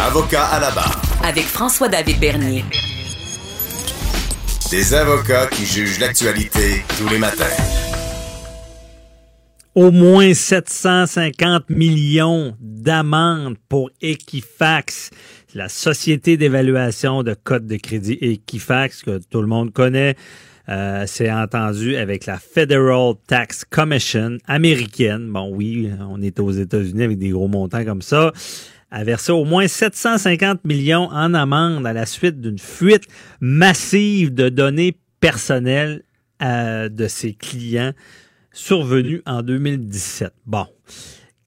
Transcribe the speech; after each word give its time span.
Avocat 0.00 0.46
à 0.46 0.60
la 0.60 0.70
barre. 0.70 1.02
Avec 1.22 1.44
François-David 1.44 2.18
Bernier. 2.18 2.64
Des 4.70 4.94
avocats 4.94 5.46
qui 5.48 5.66
jugent 5.66 6.00
l'actualité 6.00 6.82
tous 6.96 7.06
les 7.10 7.18
matins. 7.18 7.44
Au 9.74 9.90
moins 9.90 10.32
750 10.32 11.68
millions 11.68 12.56
d'amendes 12.60 13.56
pour 13.68 13.90
Equifax, 14.00 15.10
la 15.54 15.68
société 15.68 16.38
d'évaluation 16.38 17.22
de 17.22 17.34
code 17.34 17.66
de 17.66 17.76
crédit 17.76 18.16
Equifax 18.22 19.02
que 19.02 19.20
tout 19.30 19.42
le 19.42 19.48
monde 19.48 19.70
connaît. 19.70 20.16
Euh, 20.70 21.04
c'est 21.06 21.30
entendu 21.30 21.96
avec 21.96 22.24
la 22.24 22.38
Federal 22.38 23.16
Tax 23.26 23.66
Commission 23.66 24.38
américaine. 24.46 25.28
Bon, 25.30 25.50
oui, 25.54 25.90
on 26.08 26.22
est 26.22 26.40
aux 26.40 26.52
États-Unis 26.52 27.02
avec 27.02 27.18
des 27.18 27.28
gros 27.28 27.48
montants 27.48 27.84
comme 27.84 28.00
ça 28.00 28.32
a 28.94 29.02
versé 29.02 29.32
au 29.32 29.44
moins 29.44 29.66
750 29.66 30.64
millions 30.64 31.08
en 31.10 31.34
amende 31.34 31.84
à 31.84 31.92
la 31.92 32.06
suite 32.06 32.40
d'une 32.40 32.60
fuite 32.60 33.08
massive 33.40 34.32
de 34.32 34.48
données 34.48 34.96
personnelles 35.18 36.04
euh, 36.40 36.88
de 36.88 37.08
ses 37.08 37.34
clients 37.34 37.92
survenue 38.52 39.20
en 39.26 39.42
2017. 39.42 40.32
Bon, 40.46 40.66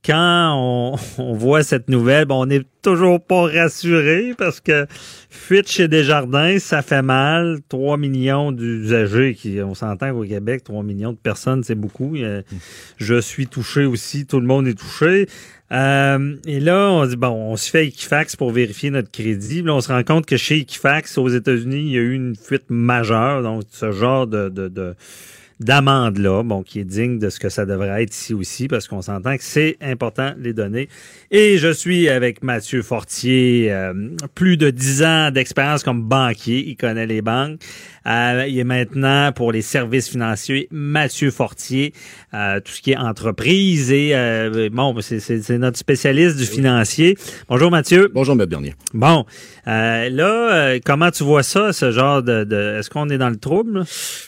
quand 0.08 0.98
on, 1.18 1.34
voit 1.34 1.64
cette 1.64 1.90
nouvelle, 1.90 2.26
bon, 2.26 2.44
on 2.44 2.46
n'est 2.46 2.64
toujours 2.82 3.22
pas 3.22 3.44
rassuré 3.48 4.34
parce 4.38 4.62
que 4.62 4.88
fuite 5.30 5.70
chez 5.70 5.90
Desjardins, 5.90 6.58
ça 6.60 6.82
fait 6.82 7.02
mal. 7.02 7.60
3 7.68 7.98
millions 7.98 8.54
d'usagers, 8.54 9.36
qui, 9.36 9.62
on 9.62 9.76
s'entend 9.76 10.14
qu'au 10.14 10.24
Québec, 10.24 10.64
3 10.64 10.84
millions 10.84 11.12
de 11.12 11.18
personnes, 11.18 11.64
c'est 11.64 11.76
beaucoup. 11.76 12.16
Je 12.98 13.20
suis 13.20 13.48
touché 13.48 13.86
aussi, 13.86 14.26
tout 14.26 14.40
le 14.40 14.48
monde 14.48 14.68
est 14.68 14.80
touché. 14.80 15.28
Euh, 15.74 16.36
et 16.46 16.62
là, 16.62 16.90
on 16.92 17.06
dit, 17.06 17.18
bon, 17.18 17.52
on 17.52 17.58
se 17.58 17.70
fait 17.70 17.88
Equifax 17.88 18.38
pour 18.38 18.52
vérifier 18.52 18.90
notre 18.90 19.12
crédit. 19.12 19.62
Là, 19.62 19.76
on 19.76 19.82
se 19.82 19.90
rend 19.92 20.04
compte 20.04 20.26
que 20.26 20.38
chez 20.38 20.60
Equifax, 20.60 21.18
aux 21.18 21.28
États-Unis, 21.28 21.82
il 21.82 21.92
y 21.92 21.98
a 21.98 22.02
eu 22.02 22.14
une 22.14 22.38
fuite 22.38 22.70
majeure. 22.70 23.44
Donc, 23.44 23.64
ce 23.70 23.92
genre 23.92 24.26
de 24.26 24.48
d'amende-là, 25.60 26.44
bon, 26.44 26.64
qui 26.64 26.80
est 26.80 26.84
digne 26.84 27.20
de 27.20 27.30
ce 27.30 27.40
que 27.40 27.50
ça 27.50 27.66
devrait 27.66 28.04
être 28.04 28.14
ici 28.14 28.34
aussi, 28.34 28.68
parce 28.68 28.88
qu'on 28.88 29.02
s'entend 29.02 29.36
que 29.38 29.44
c'est 29.44 29.78
important, 29.82 30.34
les 30.38 30.54
données. 30.54 30.88
Et 31.32 31.58
je 31.58 31.72
suis 31.72 32.10
avec 32.10 32.44
Mathieu 32.44 32.82
Fortier, 32.82 33.72
euh, 33.72 33.94
plus 34.36 34.58
de 34.58 34.70
dix 34.70 35.04
ans 35.04 35.32
d'expérience 35.32 35.84
comme 35.84 36.04
banquier, 36.04 36.64
il 36.68 36.76
connaît 36.76 37.08
les 37.08 37.22
banques. 37.22 37.60
Euh, 38.08 38.46
il 38.48 38.58
est 38.58 38.64
maintenant 38.64 39.32
pour 39.34 39.52
les 39.52 39.62
services 39.62 40.10
financiers 40.10 40.68
Mathieu 40.72 41.32
Fortier, 41.32 41.94
euh, 42.34 42.60
tout 42.60 42.72
ce 42.72 42.82
qui 42.82 42.92
est 42.92 42.98
entreprise 42.98 43.92
et 43.92 44.14
bon, 44.72 44.96
c'est 45.02 45.50
notre 45.58 45.78
spécialiste 45.78 46.38
du 46.38 46.46
financier. 46.46 47.18
Bonjour 47.50 47.72
Mathieu. 47.72 48.10
Bonjour 48.14 48.36
M. 48.40 48.46
Bernier. 48.46 48.76
Bon, 48.94 49.26
là, 49.66 50.80
comment 50.86 51.12
tu 51.12 51.24
vois 51.24 51.44
ça, 51.44 51.74
ce 51.74 51.92
genre 51.92 52.24
de, 52.24 52.44
de 52.44 52.78
est-ce 52.80 52.90
qu'on 52.90 53.10
est 53.10 53.18
dans 53.18 53.30
le 53.30 53.38
trouble? 53.38 53.84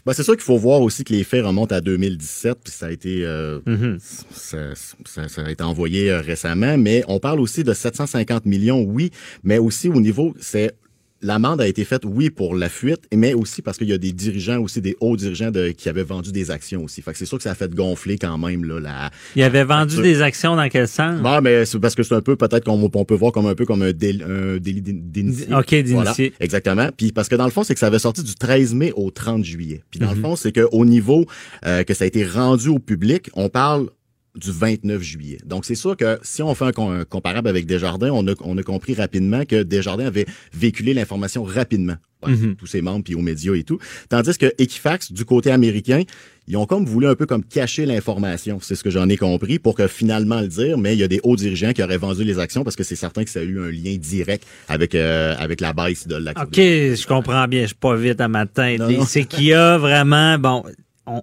Ben, 0.05 0.13
c'est 0.13 0.23
sûr 0.23 0.35
qu'il 0.35 0.43
faut 0.43 0.57
voir 0.57 0.81
aussi 0.81 1.03
que 1.03 1.13
les 1.13 1.23
faits 1.23 1.45
remontent 1.45 1.75
à 1.75 1.81
2017, 1.81 2.57
puis 2.63 2.73
ça 2.73 2.87
a 2.87 2.91
été 2.91 3.21
mm-hmm. 3.21 3.97
ça, 3.99 4.57
ça, 5.05 5.27
ça, 5.27 5.41
a 5.41 5.49
été 5.49 5.63
envoyé 5.63 6.13
récemment, 6.13 6.77
mais 6.77 7.03
on 7.07 7.19
parle 7.19 7.39
aussi 7.39 7.63
de 7.63 7.73
750 7.73 8.45
millions, 8.45 8.81
oui, 8.81 9.11
mais 9.43 9.57
aussi 9.57 9.89
au 9.89 10.01
niveau, 10.01 10.33
c'est 10.39 10.75
L'amende 11.21 11.59
a 11.59 11.67
été 11.67 11.83
faite, 11.83 12.03
oui, 12.05 12.29
pour 12.29 12.55
la 12.55 12.69
fuite, 12.69 13.01
mais 13.13 13.33
aussi 13.33 13.61
parce 13.61 13.77
qu'il 13.77 13.89
y 13.89 13.93
a 13.93 13.97
des 13.97 14.13
dirigeants, 14.13 14.59
aussi 14.59 14.81
des 14.81 14.95
hauts 15.01 15.17
dirigeants 15.17 15.51
de, 15.51 15.69
qui 15.69 15.89
avaient 15.89 16.03
vendu 16.03 16.31
des 16.31 16.49
actions 16.49 16.83
aussi. 16.83 17.01
Fait 17.01 17.11
que 17.11 17.17
c'est 17.17 17.25
sûr 17.25 17.37
que 17.37 17.43
ça 17.43 17.51
a 17.51 17.55
fait 17.55 17.73
gonfler 17.73 18.17
quand 18.17 18.37
même 18.37 18.63
là, 18.63 18.79
la. 18.79 19.11
Il 19.35 19.43
avait 19.43 19.65
vendu 19.65 20.01
des 20.01 20.21
actions 20.21 20.55
dans 20.55 20.69
quel 20.69 20.87
sens? 20.87 21.21
Non, 21.21 21.41
mais 21.41 21.65
c'est 21.65 21.79
parce 21.79 21.95
que 21.95 22.03
c'est 22.03 22.15
un 22.15 22.21
peu 22.21 22.35
peut-être 22.35 22.63
qu'on 22.63 22.89
on 22.93 23.05
peut 23.05 23.15
voir 23.15 23.31
comme 23.31 23.47
un 23.47 23.55
peu 23.55 23.65
comme 23.65 23.81
un, 23.81 23.91
délit, 23.91 24.23
un 24.23 24.57
délit 24.57 24.81
d'initié. 24.81 25.53
Ok, 25.53 25.69
d'initié. 25.69 25.93
Voilà, 25.93 26.15
exactement. 26.39 26.89
Puis 26.95 27.11
parce 27.11 27.27
que 27.27 27.35
dans 27.35 27.45
le 27.45 27.51
fond, 27.51 27.63
c'est 27.63 27.73
que 27.73 27.79
ça 27.79 27.87
avait 27.87 27.99
sorti 27.99 28.23
du 28.23 28.35
13 28.35 28.73
mai 28.73 28.93
au 28.95 29.11
30 29.11 29.43
juillet. 29.43 29.83
Puis 29.91 29.99
dans 29.99 30.11
le 30.11 30.15
mhm. 30.15 30.21
fond, 30.21 30.35
c'est 30.35 30.51
que 30.51 30.67
au 30.71 30.85
niveau 30.85 31.25
euh, 31.65 31.83
que 31.83 31.93
ça 31.93 32.05
a 32.05 32.07
été 32.07 32.25
rendu 32.25 32.69
au 32.69 32.79
public, 32.79 33.29
on 33.33 33.49
parle 33.49 33.89
du 34.35 34.51
29 34.51 35.01
juillet. 35.01 35.37
Donc, 35.45 35.65
c'est 35.65 35.75
sûr 35.75 35.97
que 35.97 36.19
si 36.21 36.41
on 36.41 36.53
fait 36.55 36.77
un, 36.77 37.05
comparable 37.05 37.47
avec 37.47 37.65
Desjardins, 37.65 38.11
on 38.11 38.27
a, 38.27 38.33
on 38.41 38.57
a 38.57 38.63
compris 38.63 38.93
rapidement 38.93 39.45
que 39.45 39.63
Desjardins 39.63 40.05
avait 40.05 40.25
véhiculé 40.53 40.93
l'information 40.93 41.43
rapidement 41.43 41.95
mhm. 42.27 42.55
tous 42.55 42.67
ses 42.67 42.81
membres 42.81 43.03
puis 43.03 43.15
aux 43.15 43.21
médias 43.21 43.53
et 43.53 43.63
tout. 43.63 43.79
Tandis 44.09 44.37
que 44.37 44.53
Equifax, 44.57 45.11
du 45.11 45.25
côté 45.25 45.51
américain, 45.51 46.03
ils 46.47 46.57
ont 46.57 46.65
comme 46.65 46.85
voulu 46.85 47.07
un 47.07 47.15
peu 47.15 47.25
comme 47.25 47.43
cacher 47.43 47.85
l'information. 47.85 48.59
C'est 48.61 48.75
ce 48.75 48.83
que 48.83 48.89
j'en 48.89 49.07
ai 49.07 49.17
compris 49.17 49.59
pour 49.59 49.75
que 49.75 49.87
finalement 49.87 50.41
le 50.41 50.47
dire, 50.47 50.77
mais 50.77 50.95
il 50.95 50.99
y 50.99 51.03
a 51.03 51.07
des 51.07 51.19
hauts 51.23 51.35
dirigeants 51.35 51.73
qui 51.73 51.83
auraient 51.83 51.97
vendu 51.97 52.23
les 52.23 52.39
actions 52.39 52.63
parce 52.63 52.75
que 52.75 52.83
c'est 52.83 52.95
certain 52.95 53.23
que 53.23 53.29
ça 53.29 53.39
a 53.39 53.43
eu 53.43 53.59
un 53.61 53.69
lien 53.69 53.95
direct 53.97 54.45
avec 54.67 54.95
euh, 54.95 55.35
avec 55.37 55.61
la 55.61 55.73
baisse 55.73 56.07
de 56.07 56.15
l'action. 56.15 56.47
OK, 56.47 56.55
je 56.55 57.07
comprends 57.07 57.47
bien, 57.47 57.61
je 57.61 57.67
suis 57.67 57.75
pas 57.75 57.95
vite 57.95 58.19
à 58.19 58.27
ma 58.27 58.45
tête. 58.45 58.81
C'est 59.07 59.25
qu'il 59.25 59.45
y 59.45 59.53
a 59.53 59.77
vraiment 59.77 60.37
bon 60.39 60.63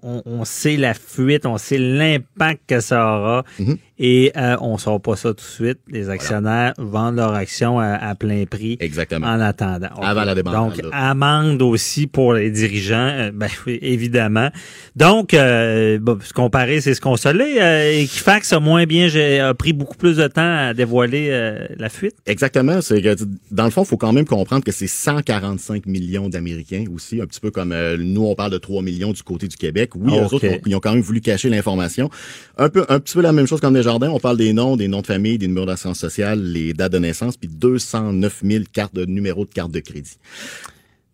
on, 0.02 0.44
sait 0.44 0.76
la 0.76 0.94
fuite, 0.94 1.46
on 1.46 1.58
sait 1.58 1.78
l'impact 1.78 2.62
que 2.66 2.80
ça 2.80 3.04
aura. 3.04 3.44
Mhm. 3.58 3.78
Et 3.98 4.30
euh, 4.36 4.56
on 4.60 4.74
ne 4.74 4.78
sort 4.78 5.00
pas 5.00 5.16
ça 5.16 5.30
tout 5.30 5.36
de 5.36 5.40
suite. 5.40 5.78
Les 5.88 6.10
actionnaires 6.10 6.74
vendent 6.76 7.16
leur 7.16 7.32
action 7.32 7.80
à, 7.80 8.14
plein 8.14 8.44
prix 8.44 8.76
Exactement. 8.80 9.26
en 9.26 9.40
attendant. 9.40 9.88
Avant 10.02 10.24
la 10.24 10.34
demande. 10.34 10.74
Donc, 10.74 10.84
amende 10.92 11.62
aussi 11.62 12.06
pour 12.06 12.34
les 12.34 12.50
dirigeants, 12.50 13.08
euh, 13.12 13.30
ben, 13.32 13.48
évidemment. 13.66 14.50
Donc, 14.96 15.32
euh, 15.32 15.98
bon, 15.98 16.18
ce 16.22 16.32
qu'on 16.34 16.50
paraît, 16.50 16.80
c'est 16.80 16.92
ce 16.92 17.00
qu'on 17.00 17.16
se 17.16 17.28
l'est. 17.28 18.02
Equifax 18.02 18.52
a 18.52 18.60
moins 18.60 18.84
bien, 18.84 19.08
a 19.42 19.54
pris 19.54 19.72
beaucoup 19.72 19.96
plus 19.96 20.16
de 20.18 20.26
temps 20.26 20.68
à 20.68 20.74
dévoiler 20.74 21.30
la 21.78 21.88
fuite. 21.88 22.16
Exactement. 22.26 22.80
C'est 22.82 23.00
que, 23.00 23.16
dans 23.50 23.64
le 23.64 23.70
fond, 23.70 23.82
il 23.82 23.86
faut 23.86 23.96
quand 23.96 24.12
même 24.12 24.26
comprendre 24.26 24.62
que 24.64 24.72
c'est 24.72 24.86
145 24.86 25.86
millions 25.86 26.28
d'Américains 26.28 26.84
aussi, 26.94 27.20
un 27.20 27.26
petit 27.26 27.40
peu 27.40 27.50
comme 27.50 27.74
nous, 27.96 28.24
on 28.24 28.34
parle 28.34 28.52
de 28.52 28.58
3 28.58 28.82
millions 28.82 29.12
du 29.12 29.22
côté 29.22 29.48
du 29.48 29.56
Québec. 29.56 29.92
Oui, 29.94 30.12
eux 30.14 30.34
autres, 30.34 30.46
ils 30.66 30.76
ont 30.76 30.80
quand 30.80 30.92
même 30.92 31.02
voulu 31.02 31.20
cacher 31.20 31.48
l'information. 31.48 32.10
Un 32.58 32.68
peu, 32.68 32.84
un 32.88 33.00
petit 33.00 33.14
peu 33.14 33.22
la 33.22 33.32
même 33.32 33.46
chose 33.46 33.60
comme 33.60 33.74
les 33.74 33.85
jardins. 33.86 34.10
On 34.10 34.20
parle 34.20 34.36
des 34.36 34.52
noms, 34.52 34.76
des 34.76 34.88
noms 34.88 35.00
de 35.00 35.06
famille, 35.06 35.38
des 35.38 35.48
numéros 35.48 35.66
d'assurance 35.66 35.98
sociale, 35.98 36.42
les 36.42 36.72
dates 36.72 36.92
de 36.92 36.98
naissance, 36.98 37.36
puis 37.36 37.48
209 37.48 38.42
000 38.44 38.64
cartes 38.72 38.94
de 38.94 39.04
numéros 39.04 39.44
de 39.44 39.50
carte 39.50 39.70
de 39.70 39.80
crédit. 39.80 40.18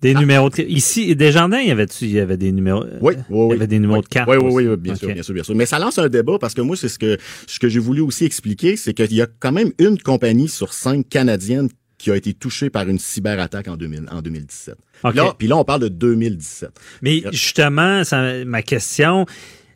Des 0.00 0.14
numéros 0.14 0.50
de... 0.50 0.62
Ici, 0.62 1.14
Desjardins, 1.14 1.60
il 1.60 1.68
y 1.68 1.70
avait, 1.70 1.86
il 2.00 2.10
y 2.10 2.18
avait 2.18 2.36
des 2.36 2.50
numéros. 2.50 2.84
Oui, 3.00 3.14
oui, 3.14 3.24
oui. 3.30 3.46
Il 3.50 3.50
y 3.50 3.54
avait 3.54 3.66
des 3.68 3.78
numéros 3.78 4.02
de 4.02 4.08
cartes. 4.08 4.28
Oui, 4.28 4.36
oui, 4.36 4.66
oui, 4.66 4.76
bien 4.76 4.96
sûr, 4.96 5.12
bien 5.14 5.22
sûr, 5.22 5.32
bien 5.32 5.44
sûr. 5.44 5.54
Mais 5.54 5.64
ça 5.64 5.78
lance 5.78 5.96
un 5.98 6.08
débat 6.08 6.38
parce 6.40 6.54
que 6.54 6.60
moi, 6.60 6.76
c'est 6.76 6.88
ce 6.88 6.98
que, 6.98 7.18
ce 7.46 7.60
que 7.60 7.68
j'ai 7.68 7.78
voulu 7.78 8.00
aussi 8.00 8.24
expliquer, 8.24 8.76
c'est 8.76 8.94
qu'il 8.94 9.14
y 9.14 9.22
a 9.22 9.28
quand 9.38 9.52
même 9.52 9.70
une 9.78 9.98
compagnie 9.98 10.48
sur 10.48 10.72
cinq 10.72 11.08
canadiennes 11.08 11.68
qui 11.98 12.10
a 12.10 12.16
été 12.16 12.34
touchée 12.34 12.68
par 12.68 12.88
une 12.88 12.98
cyberattaque 12.98 13.68
en, 13.68 13.76
2000, 13.76 14.06
en 14.10 14.22
2017. 14.22 14.74
Là, 15.14 15.34
puis 15.38 15.46
là, 15.46 15.56
on 15.56 15.64
parle 15.64 15.82
de 15.82 15.88
2017. 15.88 16.70
Mais 17.00 17.22
justement, 17.30 18.02
ça, 18.02 18.44
ma 18.44 18.62
question, 18.62 19.24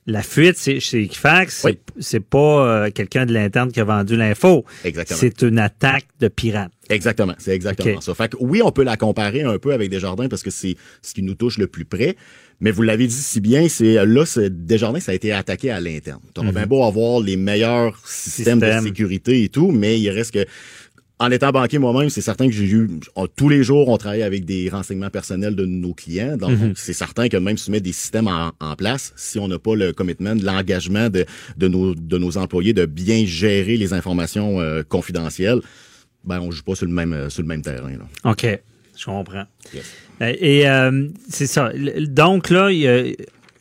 la 0.07 0.23
fuite 0.23 0.57
c'est 0.57 0.81
chez 0.81 1.03
Equifax, 1.03 1.67
c'est 1.99 2.21
pas 2.21 2.39
euh, 2.67 2.91
quelqu'un 2.91 3.27
de 3.27 3.35
l'interne 3.35 3.73
qui 3.73 3.81
a 3.81 3.85
vendu 3.85 4.17
l'info. 4.17 4.65
Exactement. 4.85 5.19
C'est 5.19 5.43
une 5.43 5.59
attaque 5.59 6.07
de 6.21 6.29
pirates. 6.29 6.71
Exactement, 6.89 7.35
c'est 7.39 7.55
exactement 7.55 8.01
ça. 8.01 8.15
Fait 8.15 8.31
que 8.31 8.37
oui, 8.39 8.63
on 8.63 8.71
peut 8.71 8.85
la 8.85 8.97
comparer 8.97 9.43
un 9.43 9.59
peu 9.59 9.73
avec 9.73 9.91
Desjardins 9.91 10.29
parce 10.29 10.45
que 10.45 10.51
c'est 10.51 10.77
ce 11.03 11.15
qui 11.15 11.23
nous 11.23 11.35
touche 11.35 11.59
le 11.59 11.67
plus 11.67 11.85
près. 11.85 12.17
Mais 12.61 12.71
vous 12.71 12.83
l'avez 12.83 13.07
dit 13.07 13.15
si 13.15 13.41
bien, 13.41 13.69
c'est 13.69 13.95
là, 14.07 14.25
Desjardins, 14.51 15.01
ça 15.01 15.13
a 15.13 15.15
été 15.15 15.33
attaqué 15.33 15.71
à 15.71 15.81
l'interne. 15.81 16.21
On 16.39 16.45
mm 16.45 16.53
bien 16.53 16.67
beau 16.67 16.85
avoir 16.85 17.21
les 17.21 17.37
meilleurs 17.37 18.01
systèmes 18.07 18.61
de 18.61 18.81
sécurité 18.81 19.43
et 19.43 19.49
tout, 19.49 19.73
mais 19.73 20.01
il 20.01 20.09
reste 20.11 20.33
que 20.33 20.47
en 21.19 21.31
étant 21.31 21.51
banquier 21.51 21.79
moi-même, 21.79 22.11
c'est 22.11 22.21
certain 22.21 22.47
que 22.47 22.53
j'ai 22.53 22.67
eu 22.67 23.01
tous 23.37 23.49
les 23.49 23.63
jours 23.63 23.89
on 23.89 23.97
travaille 23.97 24.23
avec 24.23 24.45
des 24.45 24.69
renseignements 24.69 25.09
personnels 25.09 25.57
de 25.57 25.65
nos 25.65 25.95
clients. 25.95 26.37
Donc 26.37 26.51
mhm. 26.51 26.73
c'est 26.77 26.93
certain 26.93 27.29
que 27.29 27.39
même 27.39 27.57
si 27.57 27.71
on 27.71 27.73
met 27.73 27.81
des 27.81 27.93
systèmes 27.93 28.29
en, 28.29 28.77
place, 28.77 29.15
si 29.17 29.39
on 29.39 29.49
n'a 29.49 29.59
pas 29.59 29.75
le 29.75 29.93
commitment, 29.93 30.35
l'engagement 30.43 31.09
de, 31.09 31.25
de, 31.57 31.69
nos, 31.69 31.95
de 31.95 32.19
nos 32.19 32.37
employés 32.37 32.75
de 32.75 32.85
bien 32.85 33.25
gérer 33.25 33.77
les 33.79 33.95
informations 33.95 34.61
euh, 34.61 34.83
confidentielles, 34.83 35.61
ben 36.25 36.41
on 36.41 36.51
joue 36.51 36.63
pas 36.63 36.75
sur 36.75 36.87
le 36.87 36.93
même 36.93 37.13
euh, 37.15 37.31
sur 37.31 37.43
le 37.43 37.49
même 37.49 37.63
terrain. 37.63 37.93
Là. 37.93 38.31
OK, 38.31 38.47
je 38.97 39.05
comprends. 39.05 39.45
Euh, 40.21 40.35
et 40.39 40.65
c'est 41.29 41.47
ça. 41.47 41.73
Donc 42.01 42.51
là, 42.51 42.71
il 42.71 42.79
y 42.79 42.89
a 42.89 43.05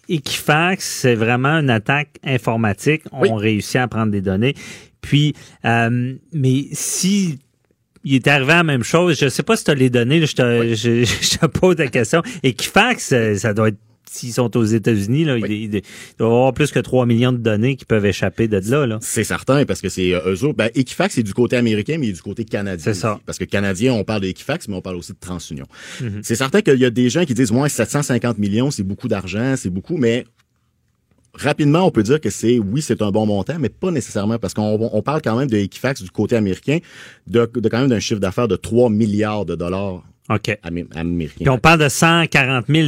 Equifax, 0.10 0.84
c'est 0.84 1.16
vraiment 1.16 1.60
une 1.60 1.70
attaque 1.70 2.18
informatique. 2.24 3.04
On 3.14 3.36
réussit 3.36 3.78
à 3.78 3.88
prendre 3.88 4.12
des 4.12 4.22
données. 4.22 4.56
Puis, 5.02 5.36
mais 5.64 6.66
si 6.72 7.40
il 8.06 8.16
est 8.16 8.28
arrivé 8.28 8.54
à 8.54 8.58
la 8.58 8.64
même 8.64 8.84
chose. 8.84 9.18
Je 9.20 9.28
sais 9.28 9.44
pas 9.44 9.58
si 9.58 9.66
tu 9.66 9.72
as 9.72 9.76
les 9.76 9.90
données, 9.90 10.26
je, 10.26 10.36
te, 10.36 10.76
je, 10.76 11.38
te 11.38 11.46
pose 11.48 11.78
la 11.78 11.88
question. 11.88 12.22
Equifax, 12.44 13.12
euh, 13.12 13.36
ça 13.36 13.54
doit 13.54 13.70
être 13.70 13.78
s'ils 14.08 14.32
sont 14.32 14.56
aux 14.56 14.64
États-Unis, 14.64 15.26
là, 15.26 15.38
il, 15.38 15.70
doit 15.70 15.82
y 16.20 16.24
avoir 16.24 16.54
plus 16.54 16.72
que 16.72 16.80
3 16.80 17.06
millions 17.06 17.34
de 17.34 17.38
données 17.38 17.76
qui 17.76 17.84
peuvent 17.84 18.06
échapper 18.06 18.48
de 18.48 18.62
là. 18.70 18.86
là. 18.86 18.98
C'est 19.02 19.26
certain, 19.26 19.66
parce 19.66 19.82
que 19.82 19.90
c'est 19.90 20.14
euh, 20.14 20.34
eux 20.34 20.44
autres. 20.46 20.56
Ben, 20.56 20.70
Equifax, 20.74 21.16
c'est 21.16 21.24
du 21.24 21.34
côté 21.34 21.58
américain, 21.58 21.98
mais 22.00 22.08
il 22.08 22.10
est 22.12 22.14
du 22.14 22.22
côté 22.22 22.46
canadien. 22.46 22.94
C'est 22.94 23.00
ça. 23.00 23.20
Parce 23.26 23.38
que 23.38 23.44
canadien, 23.44 23.92
on 23.94 24.06
parle 24.06 24.22
d'Equifax, 24.22 24.70
mais 24.70 24.76
on 24.76 24.82
parle 24.82 24.96
aussi 24.96 25.12
de 25.12 25.18
TransUnion. 25.20 25.66
Mhm. 26.02 26.22
C'est 26.24 26.36
certain 26.36 26.62
qu'il 26.62 26.80
y 26.80 26.86
a 26.86 26.90
des 26.90 27.10
gens 27.10 27.26
qui 27.26 27.34
disent, 27.34 27.52
moi, 27.52 27.68
750 27.68 28.38
millions, 28.38 28.72
c'est 28.72 28.84
beaucoup 28.84 29.10
d'argent, 29.10 29.56
c'est 29.58 29.70
beaucoup, 29.72 29.98
mais 29.98 30.26
rapidement, 31.36 31.86
on 31.86 31.92
peut 31.92 32.04
dire 32.04 32.20
que 32.22 32.30
c'est, 32.30 32.60
oui, 32.60 32.82
c'est 32.82 33.02
un 33.02 33.12
bon 33.12 33.26
montant, 33.26 33.56
mais 33.60 33.70
pas 33.70 33.92
nécessairement 33.92 34.38
parce 34.40 34.54
qu'on 34.54 34.78
on 34.94 35.02
parle 35.02 35.22
quand 35.22 35.38
même 35.38 35.50
de 35.50 35.58
Equifax 35.58 36.02
du 36.04 36.10
côté 36.12 36.36
américain, 36.36 36.80
de, 37.28 37.50
de 37.56 37.70
quand 37.70 37.80
même 37.80 37.90
d'un 37.90 38.00
chiffre 38.00 38.20
d'affaires 38.20 38.48
de 38.48 38.56
3 38.56 38.90
milliards 38.90 39.46
de 39.46 39.56
dollars 39.56 40.04
OK. 40.28 40.58
amé- 40.64 40.88
américains. 40.96 41.36
Puis 41.42 41.50
on 41.50 41.60
parle 41.60 41.82
de 41.82 41.88
140 41.90 42.66
000 42.68 42.88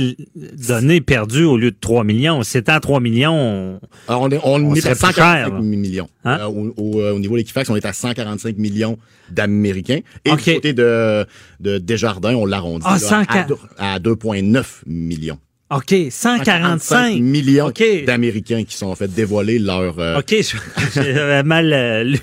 données 0.68 1.02
perdues 1.02 1.44
au 1.44 1.56
lieu 1.58 1.70
de 1.70 1.78
3 1.80 2.04
millions. 2.04 2.42
C'était 2.42 2.72
à 2.72 2.80
3 2.80 3.00
millions, 3.00 3.32
on- 3.36 3.80
Alors, 4.08 4.22
on 4.24 4.30
est, 4.32 4.40
on 4.44 4.56
On 4.56 4.74
est 4.74 4.80
serait 4.82 4.92
à 4.92 4.96
plus 4.96 5.02
145 5.02 5.38
cher, 5.46 5.54
là. 5.54 5.62
millions. 5.62 6.10
Hein? 6.26 6.38
Euh, 6.42 6.46
au, 6.48 6.74
au, 6.78 7.00
euh, 7.02 7.12
au 7.14 7.20
niveau 7.20 7.34
de 7.36 7.40
l'Equifax, 7.40 7.70
on 7.70 7.76
est 7.76 7.86
à 7.86 7.94
145 7.94 8.58
millions 8.58 8.98
d'Américains. 9.30 10.00
Et 10.26 10.32
OK. 10.32 10.44
du 10.44 10.54
côté 10.56 10.74
de, 10.74 11.26
de 11.60 11.78
Desjardins, 11.78 12.34
on 12.34 12.46
l'arrondit 12.46 12.86
Ah, 12.88 12.94
là, 12.94 13.00
100 13.00 13.22
à, 13.28 13.44
deux- 13.44 13.56
à 13.78 14.00
2,9 14.00 14.82
millions. 14.88 15.38
OK, 15.70 15.94
145 16.10 17.20
millions 17.20 17.72
d'Américains 18.06 18.64
qui 18.64 18.76
sont 18.78 18.86
en 18.86 18.96
fait 18.96 19.14
dévoilés 19.14 19.60
leur... 19.60 20.00
euh, 20.00 20.20
OK, 20.20 20.34
j'avais 20.96 21.44
mal 21.44 21.74
euh, 21.74 22.04
lu. 22.06 22.20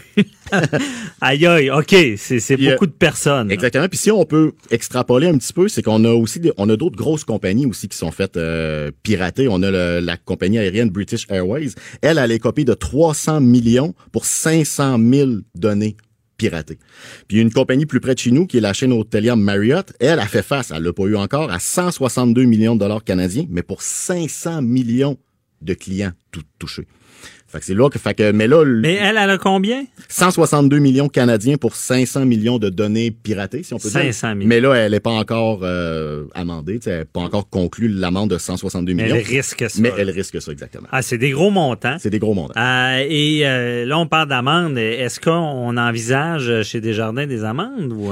aïe, 1.20 1.46
aïe, 1.46 1.70
OK, 1.70 1.94
c'est 2.16 2.56
beaucoup 2.56 2.86
de 2.86 2.92
personnes. 2.92 3.50
Exactement. 3.50 3.86
Puis 3.88 3.98
si 3.98 4.10
on 4.10 4.24
peut 4.24 4.52
extrapoler 4.70 5.26
un 5.28 5.36
petit 5.36 5.52
peu, 5.52 5.68
c'est 5.68 5.82
qu'on 5.82 6.04
a 6.04 6.10
aussi 6.12 6.40
des- 6.40 6.52
on 6.56 6.68
a 6.70 6.76
d'autres 6.76 6.96
grosses 6.96 7.24
compagnies 7.24 7.66
aussi 7.66 7.86
qui 7.88 7.98
sont 7.98 8.10
faites 8.10 8.38
euh, 8.38 8.90
pirater. 9.02 9.46
On 9.50 9.62
a 9.62 9.70
le- 9.70 10.00
la 10.00 10.16
compagnie 10.16 10.58
aérienne 10.58 10.88
British 10.88 11.26
Airways. 11.28 11.70
Elle, 12.00 12.16
elle 12.16 12.32
est 12.32 12.38
copiée 12.38 12.64
de 12.64 12.74
300 12.74 13.40
millions 13.42 13.94
pour 14.10 14.24
500 14.24 14.98
000 15.12 15.30
données 15.54 15.96
piratées. 16.36 16.78
Puis 17.28 17.40
une 17.40 17.52
compagnie 17.52 17.86
plus 17.86 18.00
près 18.00 18.14
de 18.14 18.18
chez 18.18 18.30
nous, 18.30 18.46
qui 18.46 18.58
est 18.58 18.60
la 18.60 18.72
chaîne 18.72 18.92
hôtelière 18.92 19.36
Marriott, 19.36 19.92
elle 20.00 20.18
a 20.18 20.26
fait 20.26 20.42
face, 20.42 20.70
elle 20.70 20.82
l'a 20.82 20.92
pas 20.92 21.04
eu 21.04 21.16
encore, 21.16 21.50
à 21.50 21.58
162 21.58 22.44
millions 22.44 22.74
de 22.74 22.80
dollars 22.80 23.04
canadiens, 23.04 23.46
mais 23.48 23.62
pour 23.62 23.82
500 23.82 24.62
millions 24.62 25.18
de 25.62 25.74
clients 25.74 26.12
tout 26.30 26.42
touchés. 26.58 26.86
Fait 27.54 27.60
que 27.60 27.66
c'est 27.66 27.74
là 27.74 27.88
que, 27.88 28.00
fait 28.00 28.14
que, 28.14 28.32
mais 28.32 28.48
là, 28.48 28.64
Mais 28.64 28.94
elle, 28.94 29.16
elle 29.16 29.30
a 29.30 29.38
combien? 29.38 29.84
162 30.08 30.80
millions 30.80 31.08
canadiens 31.08 31.56
pour 31.56 31.76
500 31.76 32.26
millions 32.26 32.58
de 32.58 32.68
données 32.68 33.12
piratées, 33.12 33.62
si 33.62 33.72
on 33.74 33.78
peut 33.78 33.88
dire. 33.88 34.12
500 34.12 34.34
millions. 34.34 34.48
Mais 34.48 34.60
là, 34.60 34.74
elle 34.74 34.90
n'est 34.90 34.98
pas 34.98 35.12
encore 35.12 35.60
euh, 35.62 36.24
amendée, 36.34 36.80
elle 36.84 36.98
n'est 36.98 37.04
pas 37.04 37.20
encore 37.20 37.48
conclue 37.48 37.86
l'amende 37.86 38.30
de 38.30 38.38
162 38.38 38.92
Mais 38.94 39.04
millions. 39.04 39.14
elle 39.14 39.22
risque 39.22 39.70
ça. 39.70 39.80
mais 39.80 39.92
elle 39.96 40.10
risque 40.10 40.42
ça, 40.42 40.50
exactement. 40.50 40.88
Ah, 40.90 41.00
c'est 41.00 41.16
des 41.16 41.30
gros 41.30 41.52
montants. 41.52 41.96
C'est 42.00 42.10
des 42.10 42.18
gros 42.18 42.34
montants. 42.34 42.58
Euh, 42.60 43.06
et 43.08 43.46
euh, 43.46 43.86
là, 43.86 44.00
on 44.00 44.08
parle 44.08 44.30
d'amende. 44.30 44.76
Est-ce 44.76 45.20
qu'on 45.20 45.76
envisage 45.76 46.64
chez 46.64 46.80
Desjardins 46.80 47.28
des 47.28 47.44
amendes 47.44 47.92
ou... 47.92 48.10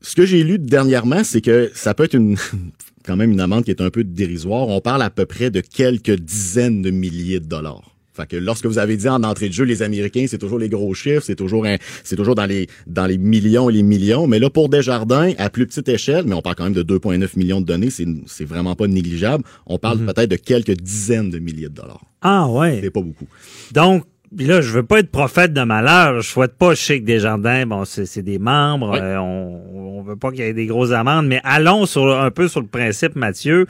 Ce 0.00 0.16
que 0.16 0.26
j'ai 0.26 0.42
lu 0.42 0.58
dernièrement, 0.58 1.22
c'est 1.22 1.40
que 1.40 1.70
ça 1.72 1.94
peut 1.94 2.02
être 2.02 2.14
une 2.14 2.36
quand 3.06 3.16
même 3.16 3.30
une 3.30 3.40
amende 3.40 3.62
qui 3.62 3.70
est 3.70 3.80
un 3.80 3.90
peu 3.90 4.02
dérisoire. 4.02 4.66
On 4.66 4.80
parle 4.80 5.02
à 5.02 5.10
peu 5.10 5.24
près 5.24 5.52
de 5.52 5.60
quelques 5.60 6.16
dizaines 6.18 6.82
de 6.82 6.90
milliers 6.90 7.38
de 7.38 7.46
dollars. 7.46 7.95
Fait 8.16 8.26
que 8.26 8.36
lorsque 8.36 8.66
vous 8.66 8.78
avez 8.78 8.96
dit 8.96 9.08
en 9.08 9.22
entrée 9.22 9.48
de 9.48 9.52
jeu, 9.52 9.64
les 9.64 9.82
Américains, 9.82 10.26
c'est 10.28 10.38
toujours 10.38 10.58
les 10.58 10.68
gros 10.68 10.94
chiffres, 10.94 11.22
c'est 11.24 11.36
toujours 11.36 11.66
un, 11.66 11.76
c'est 12.02 12.16
toujours 12.16 12.34
dans 12.34 12.46
les 12.46 12.66
dans 12.86 13.06
les 13.06 13.18
millions 13.18 13.68
et 13.68 13.74
les 13.74 13.82
millions. 13.82 14.26
Mais 14.26 14.38
là, 14.38 14.50
pour 14.50 14.68
Desjardins, 14.68 15.32
à 15.38 15.50
plus 15.50 15.66
petite 15.66 15.88
échelle, 15.88 16.24
mais 16.26 16.34
on 16.34 16.42
parle 16.42 16.56
quand 16.56 16.64
même 16.64 16.72
de 16.72 16.82
2,9 16.82 17.38
millions 17.38 17.60
de 17.60 17.66
données, 17.66 17.90
c'est 17.90 18.06
c'est 18.26 18.44
vraiment 18.44 18.74
pas 18.74 18.86
négligeable. 18.86 19.44
On 19.66 19.78
parle 19.78 19.98
peut-être 19.98 20.30
de 20.30 20.36
quelques 20.36 20.76
dizaines 20.76 21.30
de 21.30 21.38
milliers 21.38 21.68
de 21.68 21.74
dollars. 21.74 22.04
Ah 22.22 22.48
ouais. 22.48 22.80
C'est 22.82 22.90
pas 22.90 23.02
beaucoup. 23.02 23.26
Donc, 23.72 24.04
puis 24.36 24.46
là, 24.46 24.60
je 24.60 24.70
veux 24.72 24.82
pas 24.82 24.98
être 24.98 25.10
prophète 25.10 25.52
de 25.52 25.62
malheur. 25.62 26.20
Je 26.20 26.28
souhaite 26.28 26.56
pas 26.56 26.74
chez 26.74 27.00
Desjardins. 27.00 27.66
Bon, 27.66 27.84
c'est 27.84 28.06
c'est 28.06 28.22
des 28.22 28.38
membres. 28.38 28.98
Euh, 29.00 29.16
on, 29.18 29.98
on 29.98 30.02
veut 30.02 30.16
pas 30.16 30.30
qu'il 30.30 30.40
y 30.40 30.42
ait 30.42 30.52
des 30.52 30.66
grosses 30.66 30.92
amendes. 30.92 31.26
Mais 31.26 31.40
allons 31.44 31.86
sur 31.86 32.18
un 32.18 32.30
peu 32.30 32.48
sur 32.48 32.60
le 32.60 32.66
principe, 32.66 33.16
Mathieu. 33.16 33.66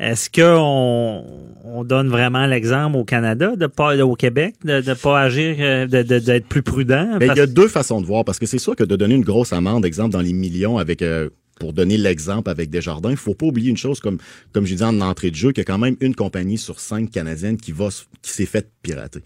Est-ce 0.00 0.28
que 0.28 0.56
on, 0.58 1.24
on 1.64 1.84
donne 1.84 2.08
vraiment 2.08 2.46
l'exemple 2.46 2.96
au 2.96 3.04
Canada 3.04 3.54
de 3.56 3.66
pas 3.66 3.96
au 4.04 4.14
Québec 4.16 4.56
de 4.64 4.80
de 4.80 4.94
pas 4.94 5.20
agir 5.20 5.56
euh, 5.60 5.86
de 5.86 6.02
de- 6.02 6.18
d'être 6.18 6.46
plus 6.46 6.62
prudent? 6.62 7.16
Mais 7.20 7.28
il 7.28 7.36
y 7.36 7.40
a 7.40 7.46
deux 7.46 7.68
façons 7.68 8.00
de 8.00 8.06
voir, 8.06 8.24
parce 8.24 8.38
que 8.38 8.46
c'est 8.46 8.58
sûr 8.58 8.74
que 8.74 8.84
de 8.84 8.96
donner 8.96 9.14
une 9.14 9.24
grosse 9.24 9.52
amende, 9.52 9.84
exemple, 9.84 10.10
dans 10.10 10.20
les 10.20 10.32
millions 10.32 10.78
avec... 10.78 11.00
euh, 11.02 11.28
pour 11.60 11.72
donner 11.72 11.96
l'exemple 11.96 12.50
avec 12.50 12.68
Desjardins, 12.68 13.12
il 13.12 13.16
faut 13.16 13.34
pas 13.34 13.46
oublier 13.46 13.70
une 13.70 13.76
chose, 13.76 14.00
comme, 14.00 14.18
comme 14.52 14.66
j'ai 14.66 14.74
dit 14.74 14.82
en 14.82 15.00
entrée 15.00 15.30
de 15.30 15.36
jeu, 15.36 15.52
qu'il 15.52 15.58
y 15.60 15.60
a 15.60 15.64
quand 15.64 15.78
même 15.78 15.94
une 16.00 16.16
compagnie 16.16 16.58
sur 16.58 16.80
cinq 16.80 17.12
canadiennes 17.12 17.58
qui 17.58 17.70
va, 17.70 17.90
qui 18.22 18.32
s'est 18.32 18.44
faite 18.44 18.70
pirater. 18.82 19.20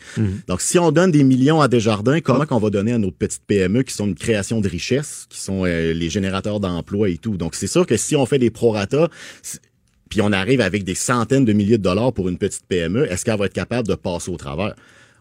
Donc, 0.47 0.61
si 0.61 0.79
on 0.79 0.93
donne 0.93 1.11
des 1.11 1.25
millions 1.25 1.63
à 1.63 1.69
Desjardins, 1.69 2.21
comment 2.21 2.45
qu'on 2.45 2.59
va 2.59 2.69
donner 2.69 2.93
à 2.93 2.99
nos 2.99 3.11
petites 3.11 3.45
PME 3.47 3.83
qui 3.83 3.95
sont 3.95 4.07
une 4.07 4.15
création 4.15 4.61
de 4.61 4.69
richesse, 4.69 5.25
qui 5.31 5.41
sont 5.41 5.65
euh, 5.65 5.95
les 5.95 6.11
générateurs 6.11 6.61
d'emplois 6.61 7.09
et 7.09 7.17
tout? 7.17 7.39
Donc, 7.39 7.55
c'est 7.55 7.67
sûr 7.67 7.87
que 7.87 7.97
si 7.97 8.15
on 8.15 8.27
fait 8.27 8.39
des 8.39 8.51
prorata, 8.51 9.09
puis 10.09 10.21
on 10.21 10.33
arrive 10.33 10.61
avec 10.61 10.85
des 10.85 10.95
centaines 10.95 11.45
de 11.45 11.53
milliers 11.53 11.79
de 11.79 11.83
dollars 11.83 12.13
pour 12.13 12.29
une 12.29 12.39
petite 12.39 12.65
PME, 12.67 13.11
est-ce 13.11 13.25
qu'elle 13.25 13.39
va 13.39 13.47
être 13.47 13.53
capable 13.53 13.89
de 13.89 13.95
passer 13.95 14.31
au 14.31 14.37
travers? 14.37 14.75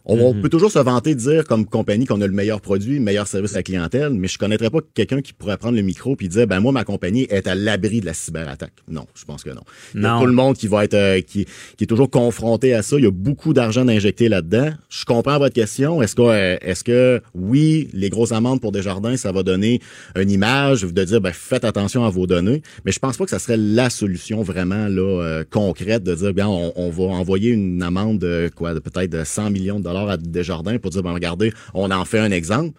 On, 0.10 0.18
on 0.20 0.34
peut 0.42 0.50
toujours 0.50 0.72
se 0.72 0.80
vanter 0.80 1.14
de 1.16 1.20
dire 1.20 1.44
comme 1.46 1.66
compagnie 1.66 2.06
qu'on 2.06 2.22
a 2.22 2.28
le 2.28 2.34
meilleur 2.34 2.62
produit, 2.62 2.96
le 2.96 3.02
meilleur 3.04 3.28
service 3.28 3.54
à 3.54 3.58
la 3.58 3.64
clientèle, 3.64 4.12
mais 4.14 4.28
je 4.30 4.38
connaîtrais 4.38 4.70
pas 4.70 4.80
quelqu'un 4.94 5.22
qui 5.22 5.34
pourrait 5.34 5.58
prendre 5.58 5.76
le 5.76 5.82
micro 5.82 6.16
puis 6.16 6.30
dire 6.30 6.48
ben 6.48 6.60
moi 6.62 6.72
ma 6.72 6.84
compagnie 6.86 7.28
est 7.30 7.46
à 7.46 7.56
l'abri 7.56 8.00
de 8.00 8.06
la 8.06 8.14
cyberattaque. 8.14 8.72
Non, 8.88 9.06
je 9.16 9.26
pense 9.26 9.44
que 9.44 9.50
non. 9.50 9.62
Il 9.94 10.02
y 10.02 10.06
a 10.06 10.14
Non. 10.14 10.20
tout 10.22 10.26
le 10.26 10.32
monde 10.34 10.56
qui 10.56 10.68
va 10.68 10.86
être 10.86 10.94
euh, 10.94 11.20
qui, 11.22 11.46
qui 11.78 11.84
est 11.84 11.88
toujours 11.88 12.10
confronté 12.10 12.74
à 12.74 12.82
ça. 12.84 12.96
Il 12.98 13.04
y 13.04 13.08
a 13.08 13.12
beaucoup 13.12 13.54
d'argent 13.54 13.84
d'injecter 13.84 14.30
là-dedans. 14.30 14.70
Je 14.90 15.04
comprends 15.04 15.38
votre 15.40 15.54
question. 15.54 16.02
Est-ce 16.02 16.16
que 16.16 16.22
euh, 16.22 16.58
est-ce 16.62 16.86
que 16.86 17.22
oui, 17.36 17.90
les 17.94 18.10
grosses 18.10 18.32
amendes 18.32 18.62
pour 18.62 18.72
Desjardins, 18.72 19.18
ça 19.18 19.34
va 19.34 19.44
donner 19.44 19.82
une 20.16 20.32
image 20.32 20.84
de 20.84 21.04
dire 21.04 21.20
ben 21.20 21.34
faites 21.34 21.66
attention 21.66 22.06
à 22.06 22.10
vos 22.10 22.28
données, 22.28 22.62
mais 22.86 22.94
je 22.94 23.00
pense 23.00 23.18
pas 23.18 23.26
que 23.26 23.32
ça 23.32 23.40
serait 23.40 23.58
la 23.58 23.90
solution 23.90 24.42
vraiment 24.42 24.88
là 24.88 25.22
euh, 25.22 25.44
concrète 25.50 26.04
de 26.04 26.16
dire 26.16 26.34
bien 26.34 26.48
on, 26.48 26.72
on 26.78 26.90
va 26.90 27.04
envoyer 27.06 27.50
une 27.52 27.84
amende 27.84 28.20
de 28.20 28.50
quoi 28.56 28.74
de 28.74 28.80
peut-être 28.80 29.12
de 29.12 29.24
100 29.26 29.50
millions 29.52 29.80
de 29.80 29.84
dollars 29.84 29.97
à 30.06 30.18
Desjardins 30.18 30.78
pour 30.78 30.92
dire 30.92 31.04
ben 31.04 31.14
regardez, 31.14 31.54
on 31.74 31.90
en 31.92 32.06
fait 32.06 32.20
un 32.20 32.32
exemple. 32.32 32.78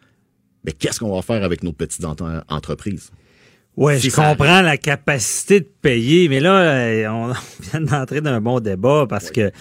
Mais 0.64 0.72
qu'est-ce 0.72 1.00
qu'on 1.00 1.14
va 1.14 1.22
faire 1.22 1.44
avec 1.44 1.62
nos 1.62 1.72
petites 1.72 2.04
ent- 2.04 2.16
entreprises? 2.48 3.10
Si 3.98 4.10
je 4.10 4.16
comprends 4.16 4.60
la 4.60 4.76
capacité 4.76 5.60
de 5.60 5.68
payer, 5.82 6.28
mais 6.28 6.40
là, 6.40 6.52
euh, 6.60 7.06
on 7.10 7.32
vient 7.70 7.80
d'entrer 7.80 8.20
dans 8.20 8.30
un 8.32 8.40
bon 8.40 8.58
débat 8.60 9.06
parce 9.08 9.30
que 9.30 9.52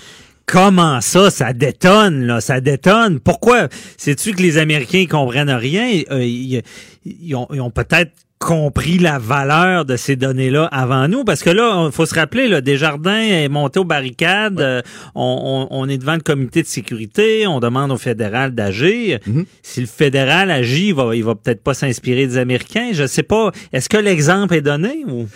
comment 0.48 1.02
ça, 1.02 1.30
ça 1.30 1.54
détonne, 1.54 2.26
là, 2.26 2.42
ça 2.42 2.60
détonne? 2.60 3.20
Pourquoi? 3.20 3.68
C'est-tu 3.96 4.34
que 4.34 4.42
les 4.42 4.58
Américains 4.58 5.06
comprennent 5.08 5.52
rien? 5.52 6.02
Euh, 6.10 6.24
ils, 6.26 6.64
ils 7.06 7.36
ont, 7.36 7.48
ils 7.54 7.62
ont 7.62 7.70
peut-être 7.70 8.12
compris 8.40 9.00
la 9.00 9.18
valeur 9.18 9.84
de 9.86 9.96
ces 9.98 10.16
données-là 10.16 10.66
avant 10.72 11.08
nous, 11.08 11.24
parce 11.24 11.42
que 11.42 11.50
là, 11.50 11.86
il 11.88 11.92
faut 11.92 12.06
se 12.06 12.14
rappeler, 12.14 12.48
là, 12.48 12.62
Desjardins 12.62 13.20
est 13.20 13.50
monté 13.50 13.80
aux 13.80 13.84
barricades, 13.84 14.62
euh, 14.62 14.82
on, 15.16 15.68
on- 15.72 15.78
on 15.80 15.90
est 15.90 15.98
devant 15.98 16.14
le 16.14 16.22
comité 16.22 16.62
de 16.62 16.68
sécurité, 16.68 17.48
on 17.48 17.60
demande 17.60 17.92
au 17.92 17.98
fédéral 17.98 18.54
d'agir. 18.54 19.20
Mhm. 19.26 19.46
Si 19.64 19.82
le 19.82 19.88
fédéral 19.88 20.52
agit, 20.52 20.90
il 20.90 20.94
va, 20.94 21.16
il 21.16 21.24
va 21.24 21.34
peut-être 21.36 21.64
pas 21.64 21.74
s'inspirer 21.74 22.28
des 22.28 22.38
Américains. 22.38 22.90
Je 22.94 23.08
sais 23.08 23.24
pas. 23.24 23.52
Est-ce 23.74 23.90
que 23.90 23.98
l'exemple 23.98 24.54
est 24.54 24.62
donné 24.62 25.04
ou? 25.08 25.28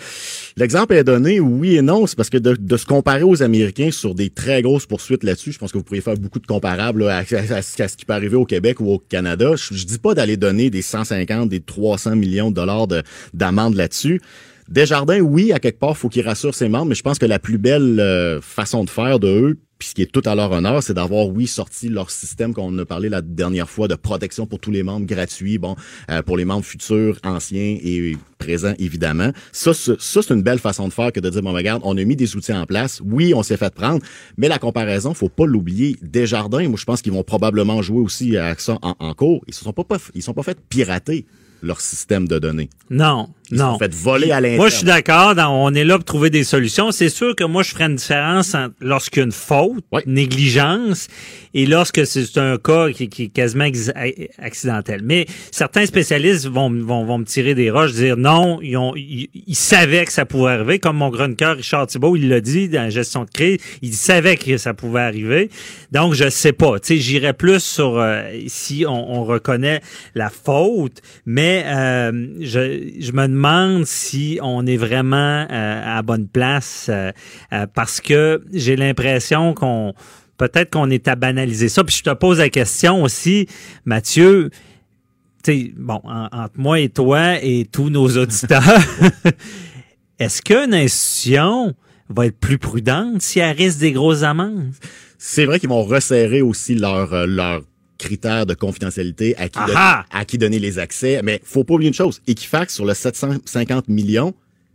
L'exemple 0.56 0.94
est 0.94 1.04
donné, 1.04 1.40
oui 1.40 1.76
et 1.76 1.82
non. 1.82 2.06
C'est 2.06 2.16
parce 2.16 2.30
que 2.30 2.38
de, 2.38 2.54
de 2.58 2.76
se 2.76 2.86
comparer 2.86 3.22
aux 3.22 3.42
Américains 3.42 3.90
sur 3.90 4.14
des 4.14 4.30
très 4.30 4.62
grosses 4.62 4.86
poursuites 4.86 5.24
là-dessus, 5.24 5.52
je 5.52 5.58
pense 5.58 5.72
que 5.72 5.78
vous 5.78 5.84
pourriez 5.84 6.02
faire 6.02 6.16
beaucoup 6.16 6.38
de 6.40 6.46
comparables 6.46 7.08
à, 7.08 7.24
ce 7.24 7.96
qui 7.96 8.04
peut 8.04 8.12
arriver 8.12 8.36
au 8.36 8.44
Québec 8.44 8.80
ou 8.80 8.90
au 8.90 8.98
Canada. 8.98 9.52
Je, 9.56 9.74
je 9.74 9.84
dis 9.86 9.98
pas 9.98 10.14
d'aller 10.14 10.36
donner 10.36 10.70
des 10.70 10.82
150, 10.82 11.48
des 11.48 11.60
300 11.60 12.16
millions 12.16 12.50
de 12.50 12.56
dollars 12.56 12.86
de- 12.86 13.02
d'amende 13.34 13.74
là-dessus. 13.74 14.20
Desjardins, 14.68 15.20
oui, 15.20 15.52
à 15.52 15.58
quelque 15.58 15.78
part, 15.78 15.96
faut 15.96 16.08
qu'ils 16.08 16.26
rassurent 16.26 16.54
ses 16.54 16.68
membres, 16.68 16.86
mais 16.86 16.94
je 16.94 17.02
pense 17.02 17.18
que 17.18 17.26
la 17.26 17.38
plus 17.38 17.58
belle 17.58 17.98
euh, 18.00 18.40
façon 18.40 18.84
de 18.84 18.90
faire 18.90 19.18
de 19.18 19.28
eux, 19.28 19.58
puis 19.82 19.88
ce 19.88 19.94
qui 19.96 20.02
est 20.02 20.12
tout 20.12 20.22
à 20.26 20.36
leur 20.36 20.52
honneur, 20.52 20.80
c'est 20.80 20.94
d'avoir, 20.94 21.26
oui, 21.26 21.48
sorti 21.48 21.88
leur 21.88 22.08
système 22.08 22.54
qu'on 22.54 22.78
a 22.78 22.84
parlé 22.84 23.08
la 23.08 23.20
dernière 23.20 23.68
fois 23.68 23.88
de 23.88 23.96
protection 23.96 24.46
pour 24.46 24.60
tous 24.60 24.70
les 24.70 24.84
membres 24.84 25.06
gratuits, 25.06 25.58
bon, 25.58 25.74
euh, 26.08 26.22
pour 26.22 26.36
les 26.36 26.44
membres 26.44 26.64
futurs, 26.64 27.18
anciens 27.24 27.78
et 27.82 28.16
présents, 28.38 28.74
évidemment. 28.78 29.32
Ça, 29.50 29.72
c'est- 29.74 30.30
une 30.30 30.42
belle 30.42 30.60
façon 30.60 30.86
de 30.86 30.92
faire 30.92 31.10
que 31.10 31.18
de 31.18 31.28
dire, 31.28 31.42
bon, 31.42 31.52
regarde, 31.52 31.82
on 31.84 31.96
a 31.98 32.04
mis 32.04 32.14
des 32.14 32.36
outils 32.36 32.52
en 32.52 32.64
place. 32.64 33.02
Oui, 33.04 33.34
on 33.34 33.42
s'est 33.42 33.56
fait 33.56 33.74
prendre, 33.74 34.00
mais 34.36 34.46
la 34.46 34.60
comparaison, 34.60 35.14
faut 35.14 35.28
pas 35.28 35.46
l'oublier. 35.46 35.96
Desjardins, 36.00 36.68
moi, 36.68 36.78
je 36.78 36.84
pense 36.84 37.02
qu'ils 37.02 37.12
vont 37.12 37.24
probablement 37.24 37.82
jouer 37.82 38.00
aussi 38.00 38.36
à 38.36 38.54
ça 38.56 38.78
en, 38.82 39.14
cours. 39.14 39.42
Ils 39.48 39.54
se 39.54 39.64
sont 39.64 39.72
pas, 39.72 39.84
ils 40.14 40.22
sont 40.22 40.32
pas 40.32 40.44
fait 40.44 40.58
pirater 40.68 41.26
leur 41.62 41.80
système 41.80 42.26
de 42.28 42.38
données. 42.38 42.68
Non, 42.90 43.30
Ils 43.50 43.58
non. 43.58 43.72
sont 43.72 43.78
fait 43.78 43.94
voler 43.94 44.32
à 44.32 44.40
l'interne. 44.40 44.56
Moi, 44.58 44.68
je 44.68 44.74
suis 44.76 44.84
d'accord. 44.84 45.34
On 45.38 45.72
est 45.74 45.84
là 45.84 45.96
pour 45.96 46.04
trouver 46.04 46.28
des 46.30 46.44
solutions. 46.44 46.90
C'est 46.92 47.08
sûr 47.08 47.34
que 47.36 47.44
moi, 47.44 47.62
je 47.62 47.70
ferais 47.70 47.84
une 47.86 47.96
différence 47.96 48.54
entre 48.54 48.74
lorsqu'il 48.80 49.20
y 49.20 49.22
a 49.22 49.24
une 49.26 49.32
faute, 49.32 49.84
Ouais. 49.92 50.02
négligence, 50.06 51.08
et 51.54 51.66
lorsque 51.66 52.06
c'est 52.06 52.36
un 52.38 52.58
cas 52.58 52.90
qui, 52.90 53.08
qui 53.08 53.24
est 53.24 53.28
quasiment 53.28 53.66
accidentel. 54.38 55.00
Mais 55.04 55.26
certains 55.50 55.86
spécialistes 55.86 56.46
vont, 56.48 56.70
vont, 56.70 57.04
vont 57.04 57.18
me 57.18 57.24
tirer 57.24 57.54
des 57.54 57.70
roches, 57.70 57.92
dire 57.92 58.16
non, 58.16 58.60
ils, 58.62 58.76
ont, 58.76 58.94
ils, 58.96 59.28
ils 59.46 59.54
savaient 59.56 60.04
que 60.04 60.12
ça 60.12 60.24
pouvait 60.26 60.52
arriver. 60.52 60.78
Comme 60.78 60.96
mon 60.96 61.10
chroniqueur 61.10 61.56
Richard 61.56 61.86
Thibault, 61.86 62.16
il 62.16 62.28
l'a 62.28 62.40
dit 62.40 62.68
dans 62.68 62.82
la 62.82 62.90
gestion 62.90 63.24
de 63.24 63.30
crise, 63.30 63.58
il 63.82 63.94
savait 63.94 64.36
que 64.36 64.56
ça 64.56 64.74
pouvait 64.74 65.00
arriver. 65.00 65.50
Donc, 65.92 66.14
je 66.14 66.28
sais 66.28 66.52
pas. 66.52 66.78
Tu 66.80 66.88
sais, 66.88 66.96
j'irais 66.98 67.34
plus 67.34 67.60
sur 67.62 67.98
euh, 67.98 68.22
si 68.48 68.84
on, 68.86 69.18
on 69.20 69.24
reconnaît 69.24 69.80
la 70.14 70.30
faute, 70.30 71.00
mais 71.26 71.51
euh, 71.64 72.10
je, 72.40 73.12
me 73.12 73.26
demande 73.26 73.84
si 73.84 74.38
on 74.42 74.66
est 74.66 74.76
vraiment 74.76 75.46
euh, 75.50 75.98
à 75.98 76.02
bonne 76.02 76.28
place 76.28 76.90
euh, 76.90 77.12
parce 77.74 78.00
que 78.00 78.42
j'ai 78.52 78.76
l'impression 78.76 79.54
qu'on 79.54 79.94
peut-être 80.38 80.70
qu'on 80.70 80.90
est 80.90 81.08
à 81.08 81.16
banaliser 81.16 81.68
ça. 81.68 81.84
Puis 81.84 81.96
je 81.96 82.02
te 82.02 82.14
pose 82.14 82.38
la 82.38 82.48
question 82.48 83.02
aussi, 83.02 83.46
Mathieu. 83.84 84.50
sais, 85.44 85.72
bon, 85.76 86.00
entre 86.04 86.58
moi 86.58 86.80
et 86.80 86.88
toi 86.88 87.42
et 87.42 87.66
tous 87.70 87.90
nos 87.90 88.08
auditeurs, 88.16 88.62
est-ce 90.18 90.42
qu'une 90.42 90.74
institution 90.74 91.74
va 92.08 92.26
être 92.26 92.38
plus 92.38 92.58
prudente 92.58 93.22
si 93.22 93.38
elle 93.38 93.56
risque 93.56 93.78
des 93.78 93.92
grosses 93.92 94.22
amendes? 94.22 94.72
C'est 95.18 95.44
vrai 95.44 95.60
qu'ils 95.60 95.68
vont 95.68 95.84
resserrer 95.84 96.42
aussi 96.42 96.74
leur 96.74 97.12
critères 98.02 98.46
de 98.46 98.54
confidentialité 98.54 99.36
à 99.36 99.48
qui, 99.48 99.58
donner, 99.60 99.74
à 100.10 100.24
qui 100.26 100.38
donner 100.38 100.58
les 100.58 100.78
accès. 100.78 101.20
Mais 101.22 101.40
faut 101.44 101.64
pas 101.64 101.74
oublier 101.74 101.88
une 101.88 101.94
chose. 101.94 102.20
Equifax, 102.26 102.74
sur 102.74 102.84
le 102.84 102.94
750 102.94 103.88
millions, 103.88 104.34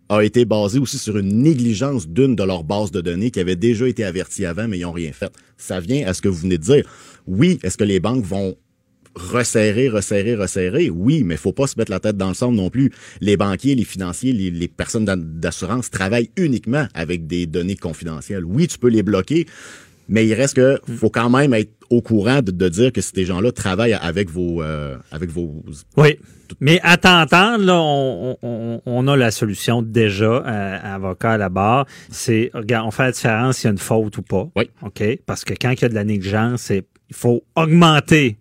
a 0.10 0.24
été 0.24 0.46
basé 0.46 0.80
aussi 0.80 0.98
sur 0.98 1.18
une 1.18 1.42
négligence 1.42 2.08
d'une 2.08 2.36
de 2.36 2.44
leurs 2.44 2.64
bases 2.64 2.92
de 2.92 3.02
données 3.02 3.30
qui 3.30 3.42
avait 3.42 3.58
déjà 3.58 3.88
été 3.88 4.06
avertie 4.06 4.46
avant, 4.46 4.68
mais 4.68 4.80
ils 4.80 4.84
n'ont 4.84 4.94
rien 4.94 5.12
fait. 5.12 5.32
Ça 5.58 5.82
vient 5.82 6.08
à 6.08 6.14
ce 6.14 6.22
que 6.22 6.30
vous 6.30 6.40
venez 6.40 6.58
de 6.58 6.64
dire. 6.64 6.90
Oui, 7.28 7.60
est-ce 7.64 7.78
que 7.78 7.84
les 7.84 8.00
banques 8.00 8.24
vont 8.24 8.56
resserrer, 9.16 9.90
resserrer, 9.90 10.36
resserrer? 10.36 10.90
Oui, 10.90 11.24
mais 11.24 11.36
faut 11.36 11.52
pas 11.52 11.68
se 11.68 11.78
mettre 11.78 11.92
la 11.92 12.00
tête 12.00 12.16
dans 12.16 12.30
le 12.30 12.36
sang 12.36 12.54
non 12.54 12.70
plus. 12.70 12.94
Les 13.20 13.36
banquiers, 13.36 13.76
les 13.76 13.84
financiers, 13.84 14.32
les, 14.32 14.50
les 14.50 14.68
personnes 14.70 15.06
d'assurance 15.06 15.90
travaillent 15.90 16.30
uniquement 16.38 16.88
avec 16.94 17.28
des 17.28 17.46
données 17.46 17.76
confidentielles. 17.76 18.46
Oui, 18.46 18.68
tu 18.68 18.78
peux 18.78 18.90
les 18.90 19.04
bloquer, 19.04 19.46
mais 20.08 20.26
il 20.26 20.34
reste 20.34 20.56
que 20.56 20.80
mm. 20.88 20.96
faut 20.96 21.10
quand 21.10 21.30
même 21.30 21.54
être 21.54 21.72
au 21.90 22.02
courant 22.02 22.42
de, 22.42 22.70
dire 22.70 22.92
que 22.92 23.02
ces 23.02 23.26
gens-là 23.26 23.52
travaillent 23.52 23.94
avec 23.94 24.30
vos 24.30 24.62
euh, 24.62 24.98
avec 25.12 25.30
vos 25.30 25.64
oui. 25.96 26.20
Mais 26.60 26.80
à 26.84 26.98
t'entendre 26.98 27.64
là 27.64 27.76
on, 27.76 28.38
on, 28.42 28.82
on, 28.86 29.08
a 29.08 29.18
la 29.18 29.32
solution 29.32 29.82
déjà 29.82 30.26
euh, 30.26 30.78
avocat 30.84 31.32
à 31.32 31.38
la 31.38 31.50
barre. 31.50 31.86
C'est 32.10 32.52
regarde 32.54 32.88
on 32.88 32.92
fait 32.92 33.04
la 33.04 33.12
différence 33.12 33.58
s'il 33.58 33.66
y 33.66 33.70
a 33.70 33.72
une 33.72 33.78
faute 33.78 34.18
ou 34.18 34.22
pas. 34.22 34.50
Oui. 34.56 34.70
Ok? 34.82 35.04
Parce 35.26 35.44
que 35.44 35.54
quand 35.54 35.72
il 35.72 35.82
y 35.82 35.86
a 35.86 35.90
de 35.90 35.96
la 35.96 36.04
négligence 36.04 36.70
il 36.70 37.16
faut 37.16 37.44
augmenter 37.56 38.38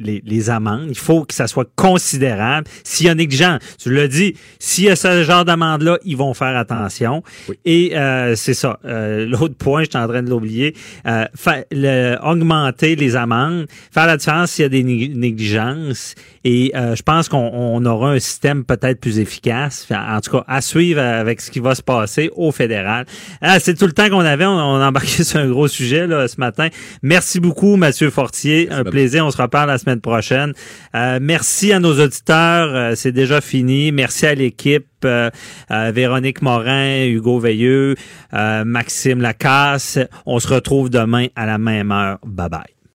les, 0.00 0.50
amendes. 0.50 0.86
Il 0.88 0.98
faut 0.98 1.24
que 1.24 1.34
ça 1.34 1.46
soit 1.46 1.68
considérable. 1.76 2.66
S'il 2.84 3.06
y 3.06 3.08
a 3.08 3.14
négligence, 3.14 3.60
tu 3.78 3.92
l'as 3.92 4.08
dit, 4.08 4.34
s'il 4.58 4.84
y 4.84 4.90
a 4.90 4.96
ce 4.96 5.22
genre 5.22 5.44
d'amende-là, 5.44 5.98
ils 6.04 6.16
vont 6.16 6.34
faire 6.34 6.56
attention. 6.56 7.22
Et 7.64 7.96
euh, 7.96 8.34
c'est 8.36 8.54
ça. 8.54 8.78
Euh, 8.84 9.26
l'autre 9.26 9.54
point, 9.54 9.84
je 9.84 9.90
suis 9.90 9.98
en 9.98 10.08
train 10.08 10.22
de 10.22 10.30
l'oublier, 10.30 10.74
euh, 11.06 12.16
augmenter 12.22 12.96
les 12.96 13.16
amendes, 13.16 13.66
faire 13.92 14.06
la 14.06 14.16
différence 14.16 14.52
s'il 14.52 14.62
y 14.62 14.66
a 14.66 14.68
des 14.68 14.82
négligences. 14.82 16.14
Et 16.44 16.72
euh, 16.74 16.96
je 16.96 17.02
pense 17.02 17.28
qu'on 17.28 17.84
aura 17.84 18.12
un 18.12 18.18
système 18.18 18.64
peut-être 18.64 19.00
plus 19.00 19.18
efficace. 19.18 19.86
En 19.90 20.20
tout 20.20 20.30
cas, 20.30 20.44
à 20.48 20.60
suivre 20.60 21.00
avec 21.00 21.40
ce 21.40 21.50
qui 21.50 21.60
va 21.60 21.74
se 21.74 21.82
passer 21.82 22.30
au 22.34 22.50
fédéral. 22.50 23.04
Ah, 23.42 23.60
c'est 23.60 23.74
tout 23.74 23.86
le 23.86 23.92
temps 23.92 24.08
qu'on 24.08 24.20
avait. 24.20 24.46
On, 24.46 24.52
on 24.52 24.80
a 24.80 24.88
embarqué 24.88 25.22
sur 25.24 25.38
un 25.38 25.48
gros 25.48 25.68
sujet 25.68 26.06
là, 26.06 26.26
ce 26.28 26.40
matin. 26.40 26.68
Merci 27.02 27.40
beaucoup, 27.40 27.76
Mathieu 27.76 28.10
Fortier. 28.10 28.70
un 28.70 28.84
plaisir. 28.84 29.26
On 29.26 29.30
se 29.30 29.40
reparle 29.40 29.68
la 29.68 29.78
semaine 29.78 29.89
prochaine. 29.98 30.52
Euh, 30.94 31.18
merci 31.20 31.72
à 31.72 31.80
nos 31.80 31.98
auditeurs. 31.98 32.74
Euh, 32.74 32.94
c'est 32.94 33.12
déjà 33.12 33.40
fini. 33.40 33.92
Merci 33.92 34.26
à 34.26 34.34
l'équipe. 34.34 34.86
Euh, 35.04 35.30
Véronique 35.70 36.42
Morin, 36.42 37.06
Hugo 37.06 37.38
Veilleux, 37.38 37.94
Maxime 38.32 39.22
Lacasse. 39.22 39.98
On 40.26 40.38
se 40.38 40.48
retrouve 40.48 40.90
demain 40.90 41.28
à 41.34 41.46
la 41.46 41.56
même 41.58 41.90
heure. 41.90 42.18
Bye 42.24 42.48
bye. 42.50 42.79